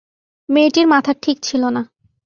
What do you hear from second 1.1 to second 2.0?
ঠিক ছিল না।